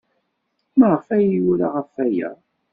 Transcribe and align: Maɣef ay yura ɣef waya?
Maɣef 0.77 1.05
ay 1.15 1.25
yura 1.33 1.67
ɣef 1.75 1.89
waya? 1.95 2.29